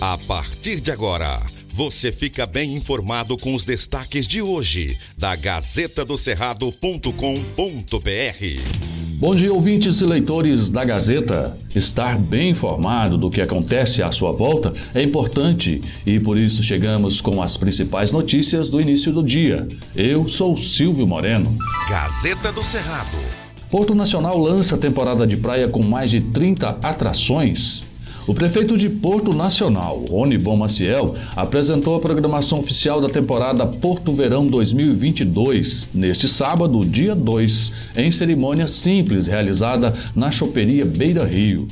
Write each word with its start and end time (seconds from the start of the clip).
A 0.00 0.16
partir 0.16 0.80
de 0.80 0.92
agora, 0.92 1.42
você 1.74 2.12
fica 2.12 2.46
bem 2.46 2.72
informado 2.72 3.36
com 3.36 3.52
os 3.52 3.64
destaques 3.64 4.28
de 4.28 4.40
hoje 4.40 4.96
da 5.18 5.34
Gazeta 5.34 6.04
do 6.04 6.16
Cerrado.com.br. 6.16 7.10
Bom 9.14 9.34
dia, 9.34 9.52
ouvintes 9.52 10.00
e 10.00 10.04
leitores 10.04 10.70
da 10.70 10.84
Gazeta. 10.84 11.58
Estar 11.74 12.16
bem 12.16 12.50
informado 12.50 13.18
do 13.18 13.28
que 13.28 13.40
acontece 13.40 14.00
à 14.00 14.12
sua 14.12 14.30
volta 14.30 14.72
é 14.94 15.02
importante 15.02 15.80
e 16.06 16.20
por 16.20 16.38
isso 16.38 16.62
chegamos 16.62 17.20
com 17.20 17.42
as 17.42 17.56
principais 17.56 18.12
notícias 18.12 18.70
do 18.70 18.80
início 18.80 19.12
do 19.12 19.20
dia. 19.20 19.66
Eu 19.96 20.28
sou 20.28 20.56
Silvio 20.56 21.08
Moreno. 21.08 21.58
Gazeta 21.90 22.52
do 22.52 22.62
Cerrado. 22.62 23.18
Porto 23.68 23.96
Nacional 23.96 24.38
lança 24.38 24.78
temporada 24.78 25.26
de 25.26 25.36
praia 25.36 25.66
com 25.66 25.82
mais 25.82 26.08
de 26.08 26.20
30 26.20 26.78
atrações. 26.84 27.87
O 28.28 28.34
prefeito 28.34 28.76
de 28.76 28.90
Porto 28.90 29.32
Nacional, 29.32 30.04
Onivon 30.10 30.54
Maciel, 30.54 31.16
apresentou 31.34 31.96
a 31.96 31.98
programação 31.98 32.58
oficial 32.58 33.00
da 33.00 33.08
temporada 33.08 33.64
Porto 33.64 34.12
Verão 34.12 34.46
2022 34.46 35.88
neste 35.94 36.28
sábado, 36.28 36.84
dia 36.84 37.14
2, 37.14 37.72
em 37.96 38.12
cerimônia 38.12 38.66
simples 38.66 39.26
realizada 39.26 39.94
na 40.14 40.30
choperia 40.30 40.84
Beira 40.84 41.24
Rio. 41.24 41.66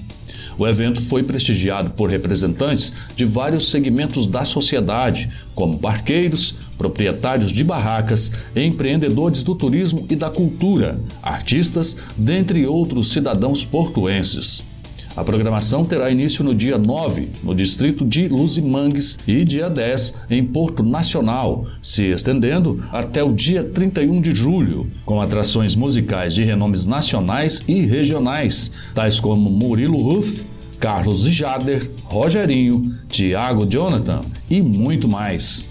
O 0.59 0.67
evento 0.67 1.03
foi 1.03 1.23
prestigiado 1.23 1.91
por 1.91 2.09
representantes 2.09 2.91
de 3.15 3.27
vários 3.27 3.71
segmentos 3.71 4.27
da 4.27 4.43
sociedade, 4.43 5.29
como 5.55 5.77
barqueiros, 5.77 6.55
proprietários 6.79 7.53
de 7.53 7.63
barracas, 7.63 8.33
empreendedores 8.57 9.43
do 9.43 9.55
turismo 9.55 10.07
e 10.09 10.17
da 10.17 10.31
cultura, 10.31 10.99
artistas, 11.23 11.99
dentre 12.17 12.67
outros 12.67 13.13
cidadãos 13.13 13.63
portuenses. 13.63 14.65
A 15.17 15.25
programação 15.25 15.83
terá 15.83 16.11
início 16.11 16.45
no 16.45 16.55
dia 16.55 16.77
9, 16.77 17.29
no 17.43 17.55
distrito 17.55 18.05
de 18.05 18.29
Luzimangues, 18.29 19.19
e 19.27 19.47
dia 19.47 19.71
10, 19.71 20.15
em 20.29 20.45
Porto 20.45 20.83
Nacional, 20.83 21.67
se 21.83 22.11
estendendo 22.11 22.85
até 22.93 23.25
o 23.25 23.33
dia 23.33 23.65
31 23.65 24.21
de 24.21 24.37
julho, 24.37 24.91
com 25.07 25.19
atrações 25.19 25.75
musicais 25.75 26.35
de 26.35 26.45
renomes 26.45 26.85
nacionais 26.85 27.63
e 27.67 27.81
regionais, 27.81 28.73
tais 28.95 29.19
como 29.19 29.49
Murilo 29.49 30.03
Ruff, 30.03 30.45
Carlos 30.79 31.23
Jader, 31.23 31.91
Rogerinho, 32.05 32.95
Tiago 33.09 33.65
Jonathan 33.65 34.21
e 34.51 34.61
muito 34.61 35.09
mais. 35.09 35.67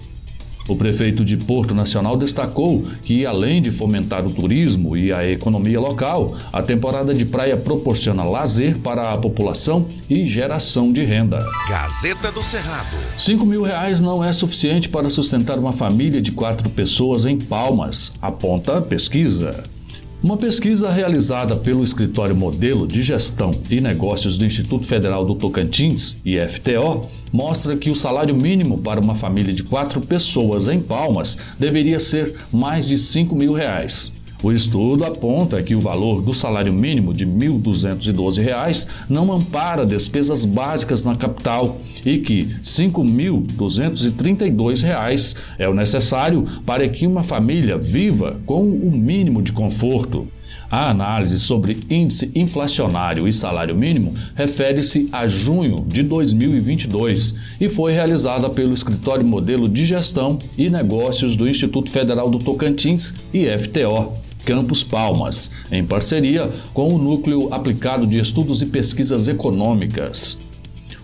O 0.68 0.74
prefeito 0.74 1.24
de 1.24 1.36
Porto 1.36 1.74
Nacional 1.74 2.16
destacou 2.16 2.84
que, 3.02 3.24
além 3.24 3.62
de 3.62 3.70
fomentar 3.70 4.26
o 4.26 4.30
turismo 4.30 4.96
e 4.96 5.12
a 5.12 5.28
economia 5.28 5.78
local, 5.78 6.34
a 6.52 6.62
temporada 6.62 7.14
de 7.14 7.24
praia 7.24 7.56
proporciona 7.56 8.24
lazer 8.24 8.78
para 8.78 9.10
a 9.10 9.16
população 9.16 9.86
e 10.10 10.26
geração 10.26 10.92
de 10.92 11.02
renda. 11.02 11.38
Gazeta 11.68 12.32
do 12.32 12.42
Cerrado. 12.42 12.96
5 13.16 13.46
mil 13.46 13.62
reais 13.62 14.00
não 14.00 14.24
é 14.24 14.32
suficiente 14.32 14.88
para 14.88 15.08
sustentar 15.10 15.58
uma 15.58 15.72
família 15.72 16.20
de 16.20 16.32
quatro 16.32 16.68
pessoas 16.68 17.24
em 17.24 17.38
Palmas, 17.38 18.12
aponta 18.20 18.78
a 18.78 18.82
pesquisa. 18.82 19.75
Uma 20.22 20.36
pesquisa 20.36 20.90
realizada 20.90 21.54
pelo 21.56 21.84
Escritório 21.84 22.34
Modelo 22.34 22.86
de 22.86 23.02
Gestão 23.02 23.50
e 23.70 23.80
Negócios 23.82 24.38
do 24.38 24.46
Instituto 24.46 24.86
Federal 24.86 25.26
do 25.26 25.34
Tocantins, 25.34 26.16
IFTO, 26.24 27.06
mostra 27.30 27.76
que 27.76 27.90
o 27.90 27.94
salário 27.94 28.34
mínimo 28.34 28.78
para 28.78 28.98
uma 28.98 29.14
família 29.14 29.52
de 29.52 29.62
quatro 29.62 30.00
pessoas 30.00 30.68
em 30.68 30.80
Palmas 30.80 31.36
deveria 31.58 32.00
ser 32.00 32.34
mais 32.50 32.88
de 32.88 32.96
5 32.96 33.36
mil 33.36 33.52
reais. 33.52 34.10
O 34.46 34.52
estudo 34.52 35.04
aponta 35.04 35.60
que 35.60 35.74
o 35.74 35.80
valor 35.80 36.22
do 36.22 36.32
salário 36.32 36.72
mínimo 36.72 37.12
de 37.12 37.24
R$ 37.24 37.32
1.212 37.32 38.86
não 39.08 39.32
ampara 39.32 39.84
despesas 39.84 40.44
básicas 40.44 41.02
na 41.02 41.16
capital 41.16 41.80
e 42.04 42.18
que 42.18 42.42
R$ 42.42 42.60
5.232 42.62 45.36
é 45.58 45.68
o 45.68 45.74
necessário 45.74 46.46
para 46.64 46.88
que 46.88 47.08
uma 47.08 47.24
família 47.24 47.76
viva 47.76 48.38
com 48.46 48.62
o 48.62 48.88
mínimo 48.88 49.42
de 49.42 49.50
conforto. 49.50 50.28
A 50.70 50.90
análise 50.90 51.40
sobre 51.40 51.80
índice 51.90 52.30
inflacionário 52.32 53.26
e 53.26 53.32
salário 53.32 53.74
mínimo 53.74 54.14
refere-se 54.36 55.08
a 55.10 55.26
junho 55.26 55.84
de 55.88 56.04
2022 56.04 57.34
e 57.60 57.68
foi 57.68 57.90
realizada 57.90 58.48
pelo 58.48 58.72
Escritório 58.72 59.26
Modelo 59.26 59.68
de 59.68 59.84
Gestão 59.84 60.38
e 60.56 60.70
Negócios 60.70 61.34
do 61.34 61.48
Instituto 61.48 61.90
Federal 61.90 62.30
do 62.30 62.38
Tocantins, 62.38 63.12
IFTO. 63.34 64.24
Campus 64.46 64.84
Palmas, 64.84 65.50
em 65.72 65.84
parceria 65.84 66.48
com 66.72 66.88
o 66.88 66.98
Núcleo 66.98 67.52
Aplicado 67.52 68.06
de 68.06 68.20
Estudos 68.20 68.62
e 68.62 68.66
Pesquisas 68.66 69.26
Econômicas. 69.26 70.38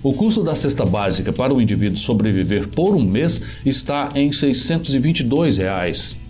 O 0.01 0.13
custo 0.13 0.45
da 0.45 0.55
cesta 0.55 0.87
básica 0.87 1.33
para 1.33 1.53
o 1.53 1.61
indivíduo 1.61 1.99
sobreviver 1.99 2.69
por 2.69 2.95
um 2.95 3.03
mês 3.03 3.43
está 3.67 4.11
em 4.15 4.31
622 4.31 5.59
reais. 5.59 6.21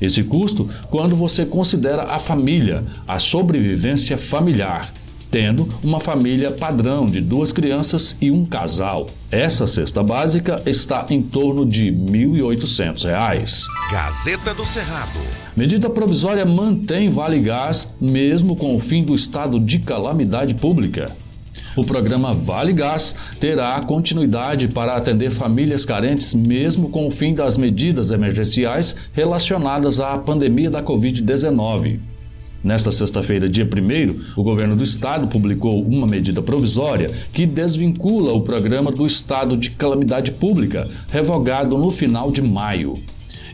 Esse 0.00 0.22
custo 0.24 0.66
quando 0.90 1.14
você 1.14 1.44
considera 1.44 2.04
a 2.04 2.18
família, 2.18 2.82
a 3.06 3.18
sobrevivência 3.18 4.16
familiar 4.16 4.90
tendo 5.34 5.68
uma 5.82 5.98
família 5.98 6.52
padrão 6.52 7.06
de 7.06 7.20
duas 7.20 7.50
crianças 7.50 8.16
e 8.20 8.30
um 8.30 8.44
casal. 8.44 9.06
Essa 9.32 9.66
cesta 9.66 10.00
básica 10.00 10.62
está 10.64 11.04
em 11.10 11.20
torno 11.20 11.66
de 11.66 11.90
R$ 11.90 11.90
1.800. 11.90 13.64
Gazeta 13.90 14.54
do 14.54 14.64
Cerrado. 14.64 15.18
Medida 15.56 15.90
provisória 15.90 16.46
mantém 16.46 17.08
Vale 17.08 17.40
Gás 17.40 17.92
mesmo 18.00 18.54
com 18.54 18.76
o 18.76 18.78
fim 18.78 19.02
do 19.02 19.12
estado 19.12 19.58
de 19.58 19.80
calamidade 19.80 20.54
pública. 20.54 21.06
O 21.76 21.84
programa 21.84 22.32
Vale 22.32 22.72
Gás 22.72 23.16
terá 23.40 23.80
continuidade 23.80 24.68
para 24.68 24.94
atender 24.94 25.32
famílias 25.32 25.84
carentes 25.84 26.32
mesmo 26.32 26.90
com 26.90 27.08
o 27.08 27.10
fim 27.10 27.34
das 27.34 27.56
medidas 27.56 28.12
emergenciais 28.12 28.94
relacionadas 29.12 29.98
à 29.98 30.16
pandemia 30.16 30.70
da 30.70 30.80
Covid-19. 30.80 32.13
Nesta 32.64 32.90
sexta-feira, 32.90 33.46
dia 33.46 33.68
1, 33.68 34.40
o 34.40 34.42
governo 34.42 34.74
do 34.74 34.82
estado 34.82 35.26
publicou 35.26 35.82
uma 35.82 36.06
medida 36.06 36.40
provisória 36.40 37.10
que 37.30 37.44
desvincula 37.44 38.32
o 38.32 38.40
programa 38.40 38.90
do 38.90 39.06
estado 39.06 39.54
de 39.54 39.72
calamidade 39.72 40.32
pública, 40.32 40.88
revogado 41.10 41.76
no 41.76 41.90
final 41.90 42.32
de 42.32 42.40
maio. 42.40 42.94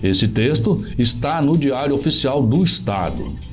Esse 0.01 0.29
texto 0.29 0.87
está 0.97 1.43
no 1.43 1.59
Diário 1.59 1.97
Oficial 1.97 2.41
do 2.41 2.63
Estado 2.63 3.50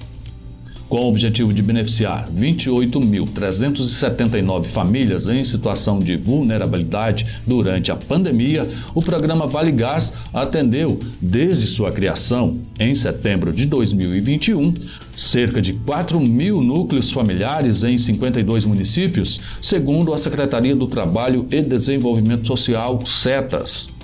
com 0.90 1.02
o 1.02 1.10
objetivo 1.10 1.54
de 1.54 1.62
beneficiar 1.62 2.28
28.379 2.30 4.66
famílias 4.66 5.28
em 5.28 5.44
situação 5.44 6.00
de 6.00 6.16
vulnerabilidade 6.16 7.28
durante 7.46 7.92
a 7.92 7.96
pandemia, 7.96 8.68
o 8.96 9.02
programa 9.02 9.46
Vale 9.48 9.72
Gás 9.72 10.14
atendeu, 10.34 11.00
desde 11.22 11.68
sua 11.68 11.92
criação, 11.92 12.58
em 12.80 12.96
setembro 12.96 13.52
de 13.52 13.66
2021, 13.66 14.74
cerca 15.16 15.62
de 15.62 15.74
4 15.74 16.20
mil 16.20 16.62
núcleos 16.62 17.12
familiares 17.12 17.84
em 17.84 17.98
52 17.98 18.66
municípios, 18.66 19.42
segundo 19.62 20.14
a 20.14 20.18
Secretaria 20.18 20.76
do 20.76 20.88
Trabalho 20.88 21.46
e 21.52 21.62
Desenvolvimento 21.62 22.48
Social, 22.48 23.00
SETAS. 23.06 23.97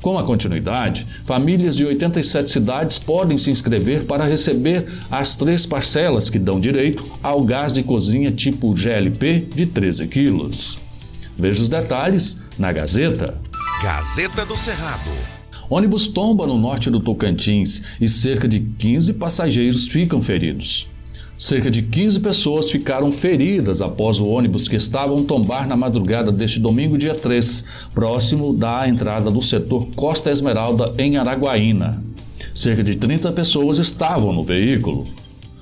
Com 0.00 0.16
a 0.16 0.22
continuidade, 0.22 1.06
famílias 1.24 1.74
de 1.74 1.84
87 1.84 2.50
cidades 2.50 2.98
podem 2.98 3.36
se 3.36 3.50
inscrever 3.50 4.04
para 4.04 4.24
receber 4.24 4.86
as 5.10 5.36
três 5.36 5.66
parcelas 5.66 6.30
que 6.30 6.38
dão 6.38 6.60
direito 6.60 7.04
ao 7.22 7.42
gás 7.42 7.72
de 7.72 7.82
cozinha 7.82 8.30
tipo 8.30 8.72
GLP 8.72 9.40
de 9.40 9.66
13 9.66 10.06
quilos. 10.06 10.78
Veja 11.36 11.62
os 11.62 11.68
detalhes 11.68 12.40
na 12.58 12.72
Gazeta. 12.72 13.34
Gazeta 13.82 14.44
do 14.44 14.56
Cerrado. 14.56 15.10
Ônibus 15.68 16.06
tomba 16.06 16.46
no 16.46 16.58
norte 16.58 16.90
do 16.90 17.00
Tocantins 17.00 17.82
e 18.00 18.08
cerca 18.08 18.48
de 18.48 18.60
15 18.60 19.12
passageiros 19.14 19.86
ficam 19.88 20.22
feridos. 20.22 20.88
Cerca 21.38 21.70
de 21.70 21.82
15 21.82 22.18
pessoas 22.18 22.68
ficaram 22.68 23.12
feridas 23.12 23.80
após 23.80 24.18
o 24.18 24.26
ônibus 24.26 24.66
que 24.66 24.74
estavam 24.74 25.22
tombar 25.22 25.68
na 25.68 25.76
madrugada 25.76 26.32
deste 26.32 26.58
domingo, 26.58 26.98
dia 26.98 27.14
3, 27.14 27.64
próximo 27.94 28.52
da 28.52 28.88
entrada 28.88 29.30
do 29.30 29.40
setor 29.40 29.86
Costa 29.94 30.32
Esmeralda, 30.32 30.92
em 30.98 31.16
Araguaína. 31.16 32.02
Cerca 32.52 32.82
de 32.82 32.96
30 32.96 33.30
pessoas 33.30 33.78
estavam 33.78 34.32
no 34.32 34.42
veículo. 34.42 35.04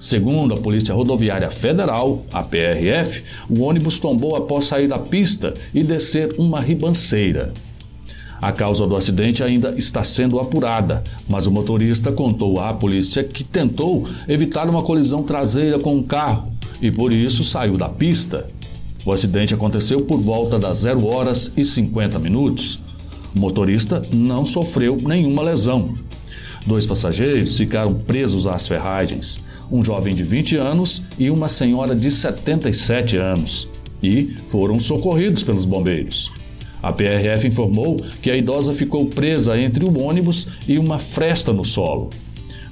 Segundo 0.00 0.54
a 0.54 0.56
Polícia 0.56 0.94
Rodoviária 0.94 1.50
Federal, 1.50 2.24
a 2.32 2.42
PRF, 2.42 3.22
o 3.50 3.60
ônibus 3.60 3.98
tombou 3.98 4.34
após 4.34 4.64
sair 4.64 4.88
da 4.88 4.98
pista 4.98 5.52
e 5.74 5.84
descer 5.84 6.34
uma 6.38 6.58
ribanceira. 6.58 7.52
A 8.40 8.52
causa 8.52 8.86
do 8.86 8.96
acidente 8.96 9.42
ainda 9.42 9.74
está 9.76 10.04
sendo 10.04 10.38
apurada, 10.38 11.02
mas 11.28 11.46
o 11.46 11.50
motorista 11.50 12.12
contou 12.12 12.60
à 12.60 12.72
polícia 12.74 13.24
que 13.24 13.42
tentou 13.42 14.06
evitar 14.28 14.68
uma 14.68 14.82
colisão 14.82 15.22
traseira 15.22 15.78
com 15.78 15.96
um 15.96 16.02
carro 16.02 16.50
e 16.80 16.90
por 16.90 17.12
isso 17.12 17.44
saiu 17.44 17.76
da 17.76 17.88
pista. 17.88 18.48
O 19.04 19.12
acidente 19.12 19.54
aconteceu 19.54 20.00
por 20.00 20.20
volta 20.20 20.58
das 20.58 20.78
0 20.78 21.06
horas 21.06 21.52
e 21.56 21.64
50 21.64 22.18
minutos. 22.18 22.80
O 23.34 23.38
motorista 23.38 24.06
não 24.12 24.44
sofreu 24.44 24.96
nenhuma 24.96 25.42
lesão. 25.42 25.94
Dois 26.66 26.84
passageiros 26.84 27.56
ficaram 27.56 27.94
presos 27.94 28.46
às 28.46 28.66
ferragens, 28.66 29.42
um 29.70 29.84
jovem 29.84 30.14
de 30.14 30.24
20 30.24 30.56
anos 30.56 31.04
e 31.18 31.30
uma 31.30 31.48
senhora 31.48 31.94
de 31.94 32.10
77 32.10 33.16
anos, 33.16 33.68
e 34.02 34.34
foram 34.50 34.80
socorridos 34.80 35.44
pelos 35.44 35.64
bombeiros. 35.64 36.35
A 36.82 36.92
PRF 36.92 37.46
informou 37.46 37.96
que 38.22 38.30
a 38.30 38.36
idosa 38.36 38.72
ficou 38.72 39.06
presa 39.06 39.58
entre 39.58 39.84
o 39.84 40.02
ônibus 40.02 40.46
e 40.68 40.78
uma 40.78 40.98
fresta 40.98 41.52
no 41.52 41.64
solo. 41.64 42.10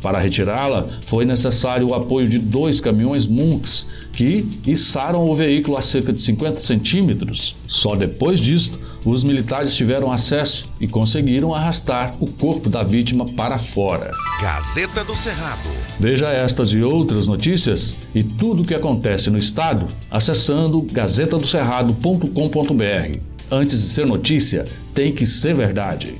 Para 0.04 0.18
retirá-la, 0.18 0.86
foi 1.06 1.24
necessário 1.24 1.88
o 1.88 1.94
apoio 1.94 2.28
de 2.28 2.38
dois 2.38 2.78
caminhões 2.78 3.26
Munks, 3.26 3.86
que 4.12 4.46
içaram 4.66 5.30
o 5.30 5.34
veículo 5.34 5.78
a 5.78 5.82
cerca 5.82 6.12
de 6.12 6.20
50 6.20 6.60
centímetros. 6.60 7.56
Só 7.66 7.96
depois 7.96 8.38
disto, 8.38 8.78
os 9.02 9.24
militares 9.24 9.74
tiveram 9.74 10.12
acesso 10.12 10.70
e 10.78 10.86
conseguiram 10.86 11.54
arrastar 11.54 12.16
o 12.20 12.30
corpo 12.30 12.68
da 12.68 12.82
vítima 12.82 13.24
para 13.24 13.58
fora. 13.58 14.10
Gazeta 14.42 15.02
do 15.04 15.16
Cerrado. 15.16 15.70
Veja 15.98 16.28
estas 16.28 16.70
e 16.72 16.82
outras 16.82 17.26
notícias 17.26 17.96
e 18.14 18.22
tudo 18.22 18.62
o 18.62 18.66
que 18.66 18.74
acontece 18.74 19.30
no 19.30 19.38
estado 19.38 19.86
acessando 20.10 20.82
gazetadocerrado.com.br. 20.82 23.33
Antes 23.54 23.80
de 23.80 23.86
ser 23.86 24.04
notícia, 24.04 24.66
tem 24.92 25.12
que 25.12 25.24
ser 25.24 25.54
verdade. 25.54 26.16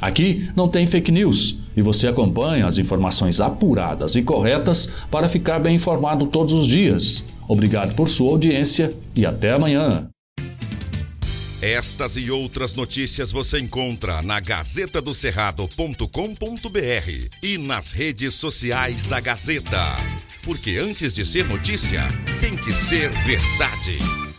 Aqui 0.00 0.48
não 0.56 0.66
tem 0.66 0.86
fake 0.86 1.12
news 1.12 1.58
e 1.76 1.82
você 1.82 2.08
acompanha 2.08 2.66
as 2.66 2.78
informações 2.78 3.38
apuradas 3.38 4.16
e 4.16 4.22
corretas 4.22 4.88
para 5.10 5.28
ficar 5.28 5.58
bem 5.58 5.76
informado 5.76 6.26
todos 6.26 6.54
os 6.54 6.66
dias. 6.66 7.26
Obrigado 7.46 7.94
por 7.94 8.08
sua 8.08 8.30
audiência 8.30 8.94
e 9.14 9.26
até 9.26 9.52
amanhã. 9.52 10.08
Estas 11.60 12.16
e 12.16 12.30
outras 12.30 12.74
notícias 12.74 13.30
você 13.30 13.58
encontra 13.58 14.22
na 14.22 14.40
gazetadocerrado.com.br 14.40 17.36
e 17.42 17.58
nas 17.58 17.92
redes 17.92 18.36
sociais 18.36 19.06
da 19.06 19.20
Gazeta. 19.20 19.98
Porque 20.42 20.78
antes 20.78 21.14
de 21.14 21.26
ser 21.26 21.44
notícia, 21.44 22.08
tem 22.40 22.56
que 22.56 22.72
ser 22.72 23.10
verdade. 23.10 24.29